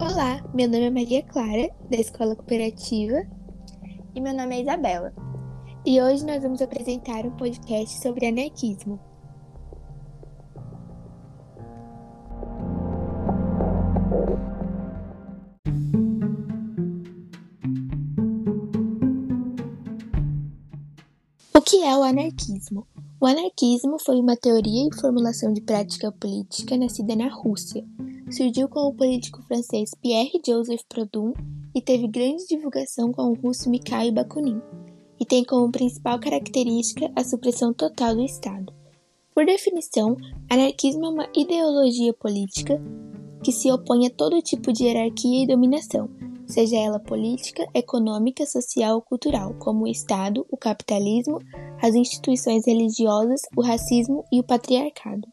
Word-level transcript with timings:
Olá, 0.00 0.42
meu 0.52 0.68
nome 0.68 0.86
é 0.86 0.90
Maria 0.90 1.22
Clara, 1.22 1.70
da 1.88 1.96
Escola 1.96 2.34
Cooperativa. 2.34 3.14
E 4.12 4.20
meu 4.20 4.34
nome 4.34 4.56
é 4.56 4.62
Isabela. 4.62 5.14
E 5.86 6.02
hoje 6.02 6.26
nós 6.26 6.42
vamos 6.42 6.60
apresentar 6.60 7.24
um 7.24 7.30
podcast 7.36 8.02
sobre 8.02 8.26
anarquismo. 8.26 8.98
O 21.54 21.60
que 21.60 21.82
é 21.84 21.96
o 21.96 22.02
anarquismo? 22.02 22.84
O 23.20 23.26
anarquismo 23.26 23.98
foi 24.00 24.16
uma 24.16 24.36
teoria 24.36 24.88
e 24.88 25.00
formulação 25.00 25.52
de 25.52 25.60
prática 25.60 26.10
política 26.10 26.76
nascida 26.76 27.14
na 27.14 27.28
Rússia. 27.28 27.84
Surgiu 28.34 28.68
com 28.68 28.80
o 28.80 28.92
político 28.92 29.40
francês 29.42 29.92
Pierre-Joseph 30.02 30.82
Proudhon 30.88 31.34
e 31.72 31.80
teve 31.80 32.08
grande 32.08 32.44
divulgação 32.48 33.12
com 33.12 33.30
o 33.30 33.34
russo 33.34 33.70
Mikhail 33.70 34.12
Bakunin, 34.12 34.60
e 35.20 35.24
tem 35.24 35.44
como 35.44 35.70
principal 35.70 36.18
característica 36.18 37.12
a 37.14 37.22
supressão 37.22 37.72
total 37.72 38.16
do 38.16 38.24
Estado. 38.24 38.74
Por 39.32 39.46
definição, 39.46 40.16
anarquismo 40.50 41.04
é 41.04 41.08
uma 41.10 41.28
ideologia 41.32 42.12
política 42.12 42.82
que 43.44 43.52
se 43.52 43.70
opõe 43.70 44.08
a 44.08 44.10
todo 44.10 44.42
tipo 44.42 44.72
de 44.72 44.82
hierarquia 44.82 45.44
e 45.44 45.46
dominação, 45.46 46.10
seja 46.44 46.76
ela 46.76 46.98
política, 46.98 47.64
econômica, 47.72 48.44
social 48.46 48.96
ou 48.96 49.02
cultural, 49.02 49.54
como 49.60 49.84
o 49.84 49.88
Estado, 49.88 50.44
o 50.50 50.56
capitalismo, 50.56 51.38
as 51.80 51.94
instituições 51.94 52.66
religiosas, 52.66 53.42
o 53.56 53.62
racismo 53.62 54.24
e 54.32 54.40
o 54.40 54.44
patriarcado. 54.44 55.28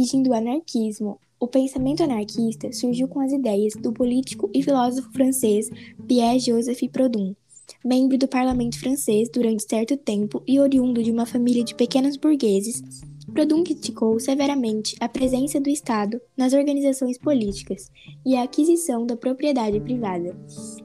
Origem 0.00 0.22
do 0.22 0.32
anarquismo. 0.32 1.20
O 1.38 1.46
pensamento 1.46 2.02
anarquista 2.02 2.72
surgiu 2.72 3.06
com 3.06 3.20
as 3.20 3.32
ideias 3.32 3.74
do 3.74 3.92
político 3.92 4.48
e 4.54 4.62
filósofo 4.62 5.12
francês 5.12 5.68
Pierre-Joseph 6.08 6.80
Proudhon, 6.90 7.34
membro 7.84 8.16
do 8.16 8.26
parlamento 8.26 8.80
francês 8.80 9.28
durante 9.28 9.68
certo 9.68 9.98
tempo 9.98 10.42
e 10.48 10.58
oriundo 10.58 11.02
de 11.02 11.10
uma 11.10 11.26
família 11.26 11.62
de 11.62 11.74
pequenos 11.74 12.16
burgueses 12.16 12.82
Proudhon 13.32 13.62
criticou 13.62 14.18
severamente 14.18 14.96
a 15.00 15.08
presença 15.08 15.60
do 15.60 15.70
Estado 15.70 16.20
nas 16.36 16.52
organizações 16.52 17.16
políticas 17.16 17.90
e 18.26 18.36
a 18.36 18.42
aquisição 18.42 19.06
da 19.06 19.16
propriedade 19.16 19.80
privada. 19.80 20.36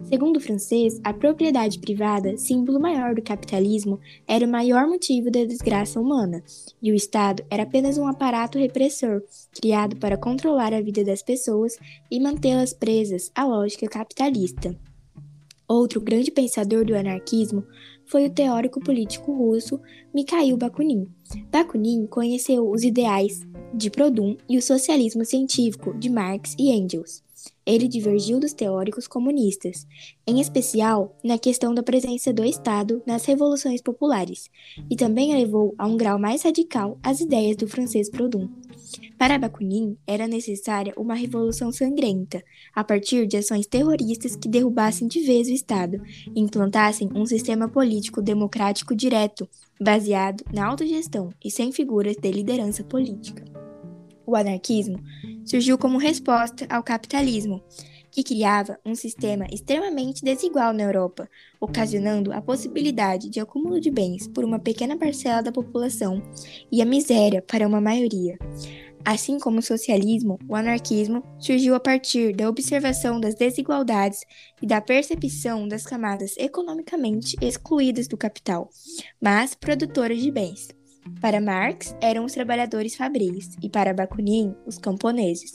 Segundo 0.04 0.38
o 0.38 0.40
francês, 0.40 1.00
a 1.04 1.12
propriedade 1.12 1.80
privada, 1.80 2.38
símbolo 2.38 2.80
maior 2.80 3.16
do 3.16 3.22
capitalismo, 3.22 4.00
era 4.28 4.46
o 4.46 4.50
maior 4.50 4.88
motivo 4.88 5.32
da 5.32 5.44
desgraça 5.44 6.00
humana, 6.00 6.44
e 6.82 6.92
o 6.92 6.96
Estado 6.96 7.44
era 7.50 7.64
apenas 7.64 7.98
um 7.98 8.08
aparato 8.08 8.60
repressor, 8.60 9.24
criado 9.52 9.96
para 9.96 10.18
controlar 10.18 10.74
a 10.74 10.82
vida 10.82 11.04
das 11.04 11.24
pessoas 11.24 11.78
e 12.12 12.20
mantê-las 12.20 12.74
presas 12.74 13.32
à 13.34 13.44
lógica 13.44 13.88
capitalista. 13.88 14.78
Outro 15.68 16.00
grande 16.00 16.30
pensador 16.30 16.86
do 16.86 16.96
anarquismo 16.96 17.66
foi 18.06 18.26
o 18.26 18.30
teórico 18.30 18.80
político 18.80 19.34
russo 19.34 19.80
Mikhail 20.14 20.58
Bakunin. 20.58 21.08
Bakunin 21.52 22.06
conheceu 22.08 22.70
os 22.70 22.84
ideais 22.84 23.46
de 23.74 23.90
Proudhon 23.90 24.38
e 24.48 24.58
o 24.58 24.62
socialismo 24.62 25.26
científico 25.26 25.94
de 25.98 26.10
Marx 26.10 26.56
e 26.58 26.72
Engels. 26.72 27.24
Ele 27.66 27.88
divergiu 27.88 28.40
dos 28.40 28.54
teóricos 28.54 29.08
comunistas, 29.08 29.88
em 30.26 30.40
especial 30.40 31.16
na 31.24 31.38
questão 31.38 31.74
da 31.74 31.84
presença 31.84 32.32
do 32.32 32.44
Estado 32.44 33.02
nas 33.06 33.26
revoluções 33.26 33.82
populares, 33.82 34.50
e 34.90 34.96
também 34.96 35.34
levou 35.34 35.74
a 35.78 35.88
um 35.88 35.98
grau 35.98 36.20
mais 36.20 36.44
radical 36.44 36.98
as 37.04 37.20
ideias 37.22 37.56
do 37.58 37.68
francês 37.68 38.10
Proudhon. 38.10 38.48
Para 39.18 39.38
Bakunin, 39.38 39.98
era 40.06 40.28
necessária 40.28 40.94
uma 40.98 41.16
revolução 41.16 41.72
sangrenta, 41.72 42.44
a 42.74 42.84
partir 42.84 43.28
de 43.28 43.38
ações 43.38 43.66
terroristas 43.66 44.36
que 44.36 44.50
derrubassem 44.50 45.08
de 45.08 45.22
vez 45.22 45.48
o 45.48 45.52
Estado 45.52 46.02
e 46.36 46.40
implantassem 46.40 47.10
um 47.16 47.26
sistema 47.26 47.68
político 47.68 48.22
democrático 48.22 48.96
direto, 48.96 49.48
baseado 49.80 50.44
na 50.54 50.66
autogestão 50.66 51.30
e 51.44 51.52
sem 51.52 51.72
figuras 51.72 52.16
de 52.16 52.32
liderança 52.32 52.84
política. 52.84 53.44
O 54.26 54.36
anarquismo 54.36 54.98
surgiu 55.46 55.78
como 55.78 55.98
resposta 55.98 56.66
ao 56.70 56.82
capitalismo, 56.82 57.62
que 58.16 58.24
criava 58.24 58.80
um 58.86 58.96
sistema 58.96 59.46
extremamente 59.52 60.24
desigual 60.24 60.72
na 60.72 60.84
Europa, 60.84 61.30
ocasionando 61.60 62.32
a 62.32 62.42
possibilidade 62.42 63.30
de 63.30 63.42
acúmulo 63.42 63.78
de 63.78 63.92
bens 63.92 64.26
por 64.26 64.46
uma 64.46 64.58
pequena 64.58 64.98
parcela 64.98 65.44
da 65.44 65.52
população 65.52 66.24
e 66.72 66.82
a 66.82 66.86
miséria 66.86 67.42
para 67.42 67.68
uma 67.68 67.82
maioria. 67.82 68.38
Assim 69.04 69.38
como 69.38 69.60
o 69.60 69.62
socialismo, 69.62 70.40
o 70.48 70.56
anarquismo 70.56 71.24
surgiu 71.38 71.76
a 71.76 71.80
partir 71.80 72.34
da 72.34 72.48
observação 72.48 73.20
das 73.20 73.36
desigualdades 73.36 74.22
e 74.62 74.66
da 74.66 74.80
percepção 74.80 75.68
das 75.68 75.84
camadas 75.84 76.36
economicamente 76.38 77.36
excluídas 77.42 78.08
do 78.08 78.16
capital, 78.16 78.70
mas 79.22 79.54
produtoras 79.54 80.22
de 80.22 80.32
bens. 80.32 80.70
Para 81.20 81.42
Marx, 81.42 81.94
eram 82.02 82.24
os 82.24 82.32
trabalhadores 82.32 82.96
fabris 82.96 83.58
e 83.62 83.70
para 83.70 83.94
Bakunin, 83.94 84.56
os 84.66 84.78
camponeses. 84.78 85.52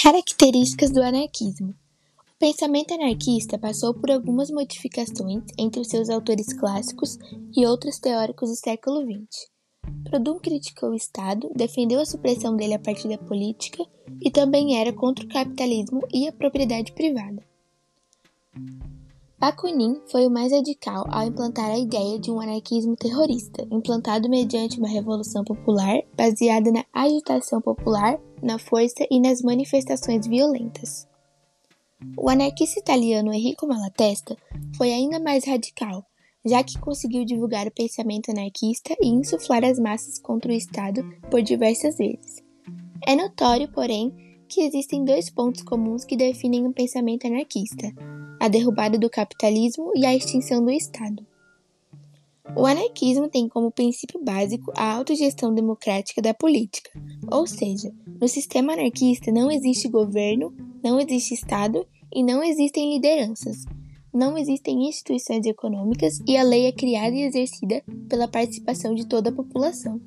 Características 0.00 0.92
do 0.92 1.02
anarquismo. 1.02 1.70
O 1.70 2.38
pensamento 2.38 2.94
anarquista 2.94 3.58
passou 3.58 3.92
por 3.92 4.12
algumas 4.12 4.52
modificações 4.52 5.42
entre 5.58 5.80
os 5.80 5.88
seus 5.88 6.08
autores 6.08 6.52
clássicos 6.52 7.18
e 7.56 7.66
outros 7.66 7.98
teóricos 7.98 8.50
do 8.50 8.56
século 8.56 9.02
XX. 9.02 9.48
Proudhon 10.04 10.38
criticou 10.38 10.90
o 10.90 10.94
Estado, 10.94 11.50
defendeu 11.56 11.98
a 11.98 12.06
supressão 12.06 12.56
dele 12.56 12.74
a 12.74 12.78
partir 12.78 13.08
da 13.08 13.18
política 13.18 13.84
e 14.22 14.30
também 14.30 14.80
era 14.80 14.92
contra 14.92 15.24
o 15.24 15.28
capitalismo 15.28 16.06
e 16.14 16.28
a 16.28 16.32
propriedade 16.32 16.92
privada. 16.92 17.42
Bakunin 19.38 20.00
foi 20.10 20.26
o 20.26 20.30
mais 20.30 20.50
radical 20.50 21.04
ao 21.10 21.26
implantar 21.26 21.70
a 21.70 21.78
ideia 21.78 22.18
de 22.18 22.30
um 22.30 22.40
anarquismo 22.40 22.96
terrorista, 22.96 23.66
implantado 23.70 24.30
mediante 24.30 24.78
uma 24.78 24.88
revolução 24.88 25.44
popular 25.44 26.00
baseada 26.16 26.72
na 26.72 26.84
agitação 26.90 27.60
popular, 27.60 28.18
na 28.42 28.58
força 28.58 29.06
e 29.10 29.20
nas 29.20 29.42
manifestações 29.42 30.26
violentas. 30.26 31.06
O 32.16 32.30
anarquista 32.30 32.80
italiano 32.80 33.32
Enrico 33.32 33.66
Malatesta 33.66 34.36
foi 34.74 34.90
ainda 34.90 35.20
mais 35.20 35.44
radical, 35.44 36.02
já 36.42 36.64
que 36.64 36.78
conseguiu 36.78 37.22
divulgar 37.22 37.66
o 37.66 37.74
pensamento 37.74 38.30
anarquista 38.30 38.96
e 39.02 39.08
insuflar 39.08 39.62
as 39.64 39.78
massas 39.78 40.18
contra 40.18 40.50
o 40.50 40.54
Estado 40.54 41.04
por 41.30 41.42
diversas 41.42 41.98
vezes. 41.98 42.42
É 43.06 43.14
notório, 43.14 43.70
porém, 43.70 44.25
que 44.48 44.62
existem 44.62 45.04
dois 45.04 45.30
pontos 45.30 45.62
comuns 45.62 46.04
que 46.04 46.16
definem 46.16 46.66
o 46.66 46.72
pensamento 46.72 47.26
anarquista: 47.26 47.92
a 48.40 48.48
derrubada 48.48 48.98
do 48.98 49.10
capitalismo 49.10 49.92
e 49.94 50.04
a 50.06 50.14
extinção 50.14 50.64
do 50.64 50.70
Estado. 50.70 51.26
O 52.54 52.64
anarquismo 52.64 53.28
tem 53.28 53.48
como 53.48 53.72
princípio 53.72 54.22
básico 54.22 54.72
a 54.76 54.94
autogestão 54.94 55.52
democrática 55.52 56.22
da 56.22 56.32
política, 56.32 56.90
ou 57.30 57.46
seja, 57.46 57.92
no 58.20 58.28
sistema 58.28 58.72
anarquista 58.74 59.32
não 59.32 59.50
existe 59.50 59.88
governo, 59.88 60.54
não 60.82 61.00
existe 61.00 61.34
Estado 61.34 61.86
e 62.14 62.22
não 62.22 62.42
existem 62.42 62.94
lideranças. 62.94 63.64
Não 64.14 64.38
existem 64.38 64.88
instituições 64.88 65.44
econômicas 65.44 66.22
e 66.26 66.38
a 66.38 66.42
lei 66.42 66.64
é 66.64 66.72
criada 66.72 67.14
e 67.14 67.22
exercida 67.22 67.84
pela 68.08 68.26
participação 68.26 68.94
de 68.94 69.06
toda 69.06 69.28
a 69.28 69.34
população. 69.34 70.00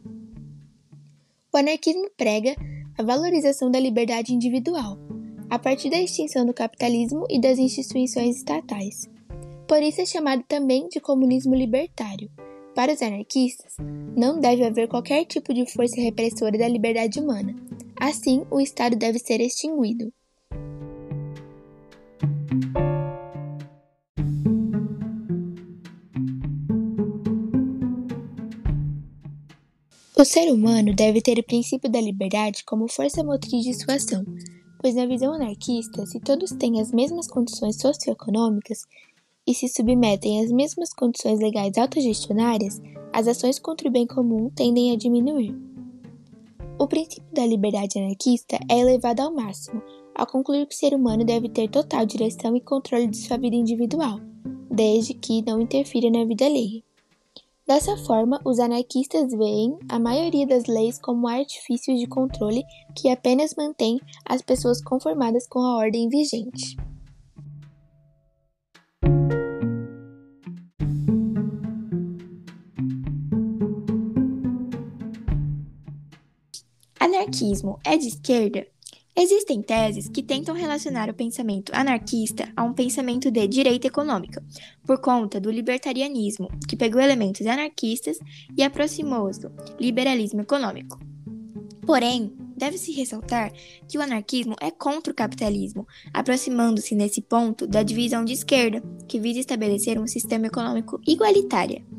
O 1.53 1.57
anarquismo 1.57 2.09
prega 2.17 2.55
a 2.99 3.01
valorização 3.01 3.71
da 3.71 3.79
liberdade 3.79 4.33
individual, 4.33 4.97
a 5.49 5.57
partir 5.57 5.89
da 5.89 5.97
extinção 5.97 6.45
do 6.45 6.53
capitalismo 6.53 7.25
e 7.29 7.39
das 7.39 7.57
instituições 7.57 8.35
estatais. 8.35 9.09
Por 9.65 9.81
isso 9.81 10.01
é 10.01 10.05
chamado 10.05 10.43
também 10.45 10.89
de 10.89 10.99
comunismo 10.99 11.55
libertário. 11.55 12.29
Para 12.75 12.91
os 12.91 13.01
anarquistas, 13.01 13.77
não 14.17 14.41
deve 14.41 14.65
haver 14.65 14.89
qualquer 14.89 15.23
tipo 15.23 15.53
de 15.53 15.65
força 15.71 15.95
repressora 16.01 16.57
da 16.57 16.67
liberdade 16.67 17.21
humana. 17.21 17.55
Assim, 17.95 18.45
o 18.51 18.59
Estado 18.59 18.97
deve 18.97 19.17
ser 19.17 19.39
extinguido. 19.39 20.11
O 30.19 30.25
ser 30.25 30.51
humano 30.51 30.93
deve 30.93 31.21
ter 31.21 31.39
o 31.39 31.43
princípio 31.45 31.89
da 31.89 32.01
liberdade 32.01 32.65
como 32.65 32.91
força 32.91 33.23
motriz 33.23 33.63
de 33.63 33.73
sua 33.73 33.93
ação, 33.93 34.25
pois 34.81 34.93
na 34.93 35.05
visão 35.05 35.33
anarquista, 35.33 36.05
se 36.05 36.19
todos 36.19 36.51
têm 36.51 36.81
as 36.81 36.91
mesmas 36.91 37.25
condições 37.25 37.79
socioeconômicas 37.79 38.81
e 39.47 39.53
se 39.53 39.69
submetem 39.69 40.43
às 40.43 40.51
mesmas 40.51 40.93
condições 40.93 41.39
legais 41.39 41.77
autogestionárias, 41.77 42.81
as 43.13 43.29
ações 43.29 43.59
contra 43.59 43.87
o 43.87 43.91
bem 43.91 44.05
comum 44.05 44.49
tendem 44.49 44.91
a 44.91 44.97
diminuir. 44.97 45.57
O 46.77 46.85
princípio 46.85 47.31
da 47.31 47.45
liberdade 47.45 47.97
anarquista 47.97 48.59
é 48.69 48.77
elevado 48.77 49.21
ao 49.21 49.33
máximo, 49.33 49.81
ao 50.13 50.27
concluir 50.27 50.65
que 50.67 50.75
o 50.75 50.77
ser 50.77 50.93
humano 50.93 51.23
deve 51.23 51.47
ter 51.47 51.69
total 51.69 52.05
direção 52.05 52.57
e 52.57 52.59
controle 52.59 53.07
de 53.07 53.15
sua 53.15 53.37
vida 53.37 53.55
individual, 53.55 54.19
desde 54.69 55.13
que 55.13 55.41
não 55.43 55.61
interfira 55.61 56.09
na 56.09 56.25
vida 56.25 56.45
alheia. 56.45 56.88
Dessa 57.69 57.95
forma, 57.97 58.41
os 58.43 58.57
anarquistas 58.57 59.31
veem 59.31 59.77
a 59.87 59.99
maioria 59.99 60.47
das 60.47 60.65
leis 60.65 60.99
como 60.99 61.27
artifícios 61.27 61.99
de 61.99 62.07
controle 62.07 62.63
que 62.95 63.11
apenas 63.11 63.53
mantêm 63.55 64.01
as 64.25 64.41
pessoas 64.41 64.83
conformadas 64.83 65.45
com 65.47 65.59
a 65.59 65.77
ordem 65.77 66.09
vigente. 66.09 66.75
Anarquismo 76.99 77.77
é 77.85 77.95
de 77.97 78.07
esquerda? 78.07 78.65
Existem 79.21 79.61
teses 79.61 80.07
que 80.07 80.23
tentam 80.23 80.55
relacionar 80.55 81.09
o 81.09 81.13
pensamento 81.13 81.73
anarquista 81.75 82.49
a 82.55 82.63
um 82.63 82.71
pensamento 82.71 83.29
de 83.29 83.45
direita 83.49 83.85
econômica, 83.85 84.41
por 84.85 85.01
conta 85.01 85.41
do 85.41 85.51
libertarianismo, 85.51 86.47
que 86.65 86.77
pegou 86.77 87.01
elementos 87.01 87.45
anarquistas 87.45 88.17
e 88.57 88.63
aproximou-os 88.63 89.37
do 89.37 89.51
liberalismo 89.77 90.39
econômico. 90.39 90.97
Porém, 91.85 92.31
deve-se 92.55 92.93
ressaltar 92.93 93.51
que 93.89 93.97
o 93.97 94.01
anarquismo 94.01 94.55
é 94.61 94.71
contra 94.71 95.11
o 95.11 95.15
capitalismo, 95.15 95.85
aproximando-se 96.13 96.95
nesse 96.95 97.21
ponto 97.21 97.67
da 97.67 97.83
divisão 97.83 98.23
de 98.23 98.31
esquerda, 98.31 98.81
que 99.05 99.19
visa 99.19 99.41
estabelecer 99.41 99.99
um 99.99 100.07
sistema 100.07 100.47
econômico 100.47 101.01
igualitário. 101.05 101.98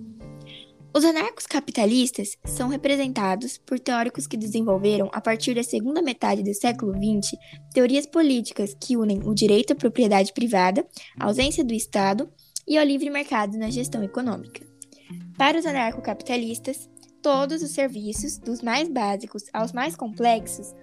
Os 0.92 1.04
anarcos 1.04 1.46
capitalistas 1.46 2.36
são 2.44 2.68
representados 2.68 3.56
por 3.58 3.78
teóricos 3.78 4.26
que 4.26 4.36
desenvolveram, 4.36 5.08
a 5.12 5.20
partir 5.20 5.54
da 5.54 5.62
segunda 5.62 6.02
metade 6.02 6.42
do 6.42 6.52
século 6.52 6.92
XX, 6.92 7.38
teorias 7.72 8.06
políticas 8.06 8.74
que 8.74 8.96
unem 8.96 9.20
o 9.24 9.32
direito 9.32 9.72
à 9.72 9.76
propriedade 9.76 10.32
privada, 10.32 10.84
a 11.18 11.26
ausência 11.26 11.62
do 11.62 11.72
Estado 11.72 12.28
e 12.66 12.76
ao 12.76 12.84
livre 12.84 13.08
mercado 13.08 13.56
na 13.56 13.70
gestão 13.70 14.02
econômica. 14.02 14.66
Para 15.38 15.58
os 15.58 15.64
anarcocapitalistas, 15.64 16.90
todos 17.22 17.62
os 17.62 17.70
serviços, 17.70 18.36
dos 18.36 18.60
mais 18.60 18.88
básicos 18.88 19.44
aos 19.52 19.72
mais 19.72 19.94
complexos, 19.94 20.74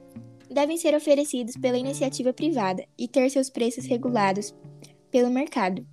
devem 0.50 0.78
ser 0.78 0.96
oferecidos 0.96 1.58
pela 1.58 1.78
iniciativa 1.78 2.32
privada 2.32 2.86
e 2.98 3.10
ter 3.10 3.30
seus 3.30 3.50
preços 3.50 3.86
regulados 3.86 4.56
pelo 5.12 5.30
mercado. 5.30 5.86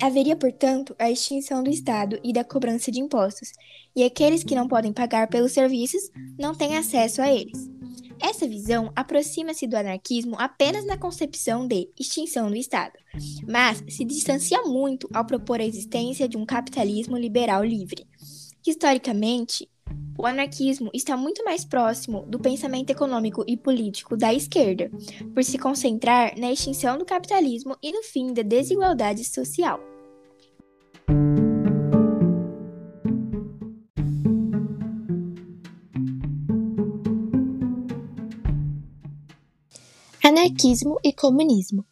Haveria, 0.00 0.36
portanto, 0.36 0.94
a 0.98 1.10
extinção 1.10 1.62
do 1.62 1.70
Estado 1.70 2.18
e 2.22 2.32
da 2.32 2.44
cobrança 2.44 2.90
de 2.90 3.00
impostos, 3.00 3.50
e 3.94 4.04
aqueles 4.04 4.44
que 4.44 4.54
não 4.54 4.68
podem 4.68 4.92
pagar 4.92 5.28
pelos 5.28 5.52
serviços 5.52 6.10
não 6.38 6.54
têm 6.54 6.76
acesso 6.76 7.20
a 7.20 7.32
eles. 7.32 7.68
Essa 8.20 8.46
visão 8.46 8.90
aproxima-se 8.96 9.66
do 9.66 9.76
anarquismo 9.76 10.36
apenas 10.38 10.86
na 10.86 10.96
concepção 10.96 11.66
de 11.66 11.88
extinção 11.98 12.48
do 12.48 12.56
Estado, 12.56 12.94
mas 13.46 13.82
se 13.88 14.04
distancia 14.04 14.62
muito 14.62 15.08
ao 15.12 15.24
propor 15.24 15.60
a 15.60 15.64
existência 15.64 16.28
de 16.28 16.36
um 16.36 16.46
capitalismo 16.46 17.16
liberal 17.16 17.64
livre. 17.64 18.06
Historicamente, 18.66 19.68
o 20.18 20.26
anarquismo 20.26 20.90
está 20.94 21.16
muito 21.16 21.44
mais 21.44 21.64
próximo 21.64 22.24
do 22.26 22.38
pensamento 22.38 22.90
econômico 22.90 23.44
e 23.46 23.56
político 23.56 24.16
da 24.16 24.32
esquerda, 24.32 24.90
por 25.34 25.44
se 25.44 25.58
concentrar 25.58 26.38
na 26.38 26.50
extinção 26.50 26.98
do 26.98 27.04
capitalismo 27.04 27.76
e 27.82 27.92
no 27.92 28.02
fim 28.02 28.32
da 28.32 28.42
desigualdade 28.42 29.24
social. 29.24 29.80
Anarquismo 40.22 40.98
e 41.04 41.12
comunismo. 41.12 41.84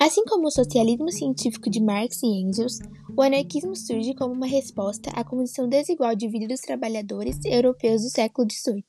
Assim 0.00 0.24
como 0.24 0.46
o 0.46 0.50
socialismo 0.50 1.10
científico 1.10 1.68
de 1.68 1.82
Marx 1.82 2.22
e 2.22 2.26
Engels, 2.26 2.78
o 3.16 3.20
anarquismo 3.20 3.74
surge 3.74 4.14
como 4.14 4.32
uma 4.32 4.46
resposta 4.46 5.10
à 5.10 5.24
condição 5.24 5.68
desigual 5.68 6.14
de 6.14 6.28
vida 6.28 6.46
dos 6.46 6.60
trabalhadores 6.60 7.36
europeus 7.44 8.02
do 8.02 8.08
século 8.08 8.46
XVIII. 8.48 8.84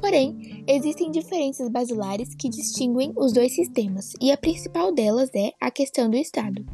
Porém, 0.00 0.64
existem 0.66 1.10
diferenças 1.10 1.68
basilares 1.68 2.34
que 2.34 2.48
distinguem 2.48 3.12
os 3.16 3.34
dois 3.34 3.54
sistemas, 3.54 4.14
e 4.18 4.32
a 4.32 4.36
principal 4.36 4.94
delas 4.94 5.28
é 5.34 5.52
a 5.60 5.70
questão 5.70 6.08
do 6.08 6.16
Estado. 6.16 6.64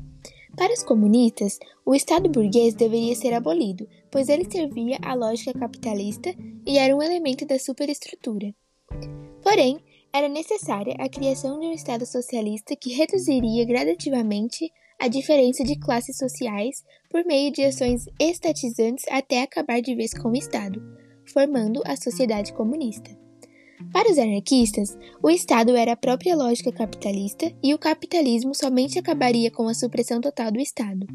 Para 0.57 0.73
os 0.73 0.85
comunistas, 0.85 1.59
o 1.85 1.93
Estado 1.93 2.31
burguês 2.31 2.73
deveria 2.73 3.17
ser 3.17 3.35
abolido, 3.35 3.89
pois 4.13 4.29
ele 4.29 4.49
servia 4.49 4.97
à 5.03 5.13
lógica 5.15 5.59
capitalista 5.59 6.33
e 6.65 6.79
era 6.79 6.97
um 6.97 7.03
elemento 7.03 7.45
da 7.45 7.59
superestrutura. 7.59 8.55
Porém, 9.43 9.79
era 10.17 10.29
necessária 10.31 10.95
a 10.99 11.11
criação 11.11 11.61
de 11.61 11.67
um 11.67 11.73
Estado 11.73 12.07
socialista 12.07 12.75
que 12.75 12.95
reduziria 12.95 13.67
gradativamente 13.67 14.73
a 14.99 15.09
diferença 15.09 15.63
de 15.63 15.79
classes 15.79 16.17
sociais 16.17 16.83
por 17.11 17.23
meio 17.27 17.53
de 17.53 17.63
ações 17.63 18.07
estatizantes 18.19 19.05
até 19.11 19.43
acabar 19.43 19.83
de 19.83 19.95
vez 19.95 20.15
com 20.15 20.31
o 20.31 20.37
Estado, 20.37 20.83
formando 21.27 21.83
a 21.85 21.97
sociedade 21.97 22.55
comunista. 22.55 23.11
Para 23.93 24.11
os 24.11 24.17
anarquistas, 24.17 24.97
o 25.23 25.29
Estado 25.29 25.77
era 25.77 25.93
a 25.93 25.97
própria 25.97 26.35
lógica 26.35 26.73
capitalista 26.73 27.53
e 27.63 27.75
o 27.75 27.79
capitalismo 27.79 28.55
somente 28.55 28.99
acabaria 28.99 29.51
com 29.51 29.69
a 29.69 29.75
supressão 29.75 30.19
total 30.19 30.51
do 30.51 30.59
Estado. 30.59 31.07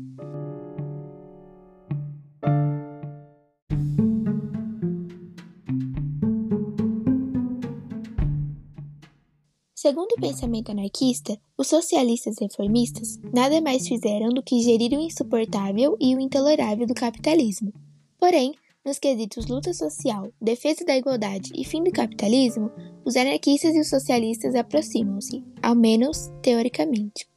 Segundo 9.82 10.12
o 10.12 10.22
pensamento 10.22 10.70
anarquista, 10.70 11.36
os 11.58 11.68
socialistas 11.68 12.36
reformistas 12.40 13.18
nada 13.34 13.60
mais 13.60 13.88
fizeram 13.88 14.30
do 14.30 14.44
que 14.44 14.62
gerir 14.62 14.92
o 14.92 15.02
insuportável 15.02 15.98
e 16.00 16.16
o 16.16 16.20
intolerável 16.20 16.86
do 16.86 16.94
capitalismo. 16.94 17.74
Porém, 18.20 18.54
nos 18.86 19.00
quesitos 19.00 19.48
luta 19.48 19.74
social, 19.74 20.32
defesa 20.40 20.86
da 20.86 20.96
igualdade 20.96 21.52
e 21.56 21.66
fim 21.66 21.84
do 21.84 21.92
capitalismo, 21.92 22.70
os 23.04 23.16
anarquistas 23.16 23.74
e 23.74 23.80
os 23.80 23.90
socialistas 23.90 24.54
aproximam-se, 24.54 25.44
ao 25.64 25.74
menos 25.74 26.32
teoricamente. 26.44 27.28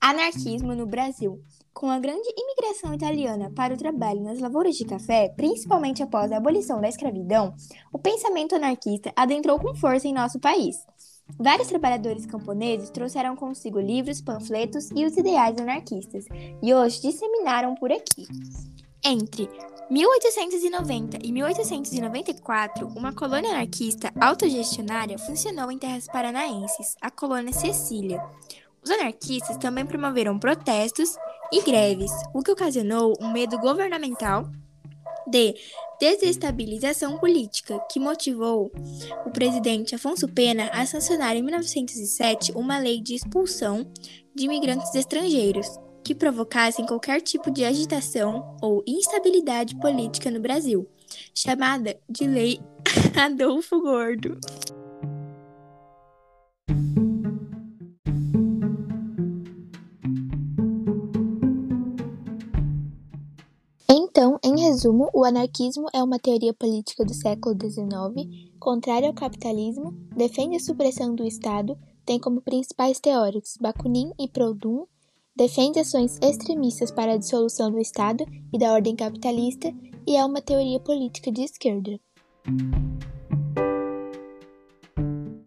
Anarquismo 0.00 0.74
no 0.74 0.86
Brasil. 0.86 1.38
Com 1.74 1.90
a 1.90 1.98
grande 1.98 2.32
imigração 2.38 2.94
italiana 2.94 3.50
para 3.50 3.74
o 3.74 3.76
trabalho 3.76 4.22
nas 4.22 4.38
lavouras 4.38 4.76
de 4.76 4.84
café, 4.84 5.28
principalmente 5.36 6.04
após 6.04 6.30
a 6.30 6.36
abolição 6.36 6.80
da 6.80 6.88
escravidão, 6.88 7.52
o 7.92 7.98
pensamento 7.98 8.54
anarquista 8.54 9.12
adentrou 9.16 9.58
com 9.58 9.74
força 9.74 10.06
em 10.06 10.14
nosso 10.14 10.38
país. 10.38 10.76
Vários 11.36 11.66
trabalhadores 11.66 12.26
camponeses 12.26 12.90
trouxeram 12.90 13.34
consigo 13.34 13.80
livros, 13.80 14.20
panfletos 14.20 14.88
e 14.94 15.04
os 15.04 15.16
ideais 15.16 15.58
anarquistas, 15.58 16.26
e 16.62 16.72
hoje 16.72 17.02
disseminaram 17.02 17.74
por 17.74 17.90
aqui. 17.90 18.24
Entre 19.04 19.50
1890 19.90 21.18
e 21.24 21.32
1894, 21.32 22.86
uma 22.86 23.12
colônia 23.12 23.50
anarquista 23.50 24.12
autogestionária 24.20 25.18
funcionou 25.18 25.72
em 25.72 25.78
terras 25.78 26.06
paranaenses, 26.06 26.94
a 27.00 27.10
colônia 27.10 27.52
Cecília. 27.52 28.22
Os 28.82 28.90
anarquistas 28.90 29.56
também 29.56 29.84
promoveram 29.84 30.38
protestos 30.38 31.16
e 31.54 31.62
greves, 31.62 32.10
o 32.34 32.42
que 32.42 32.50
ocasionou 32.50 33.16
um 33.20 33.30
medo 33.30 33.56
governamental 33.60 34.50
de 35.24 35.54
desestabilização 36.00 37.16
política, 37.18 37.78
que 37.92 38.00
motivou 38.00 38.72
o 39.24 39.30
presidente 39.30 39.94
Afonso 39.94 40.26
Pena 40.26 40.68
a 40.72 40.84
sancionar 40.84 41.36
em 41.36 41.42
1907 41.42 42.50
uma 42.56 42.76
lei 42.78 43.00
de 43.00 43.14
expulsão 43.14 43.86
de 44.34 44.46
imigrantes 44.46 44.92
estrangeiros 44.96 45.68
que 46.02 46.12
provocassem 46.12 46.84
qualquer 46.86 47.20
tipo 47.20 47.52
de 47.52 47.64
agitação 47.64 48.56
ou 48.60 48.82
instabilidade 48.84 49.76
política 49.76 50.32
no 50.32 50.40
Brasil, 50.40 50.88
chamada 51.32 51.96
de 52.10 52.26
Lei 52.26 52.60
Adolfo 53.16 53.80
Gordo. 53.80 54.40
Resumo, 64.74 65.08
o 65.14 65.24
anarquismo 65.24 65.86
é 65.94 66.02
uma 66.02 66.18
teoria 66.18 66.52
política 66.52 67.04
do 67.04 67.14
século 67.14 67.54
XIX, 67.54 68.28
contrária 68.58 69.08
ao 69.08 69.14
capitalismo, 69.14 69.92
defende 70.16 70.56
a 70.56 70.60
supressão 70.60 71.14
do 71.14 71.24
Estado, 71.24 71.78
tem 72.04 72.18
como 72.18 72.42
principais 72.42 72.98
teóricos 72.98 73.56
Bakunin 73.60 74.10
e 74.18 74.28
Proudhon, 74.28 74.86
defende 75.36 75.78
ações 75.78 76.18
extremistas 76.20 76.90
para 76.90 77.12
a 77.12 77.16
dissolução 77.16 77.70
do 77.70 77.78
Estado 77.78 78.24
e 78.52 78.58
da 78.58 78.72
ordem 78.72 78.96
capitalista 78.96 79.72
e 80.06 80.16
é 80.16 80.24
uma 80.24 80.42
teoria 80.42 80.80
política 80.80 81.30
de 81.30 81.42
esquerda. 81.42 81.98